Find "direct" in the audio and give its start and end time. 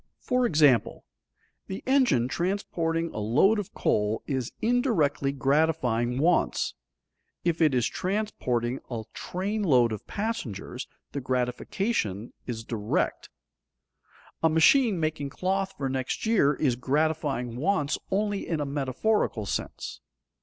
12.63-13.29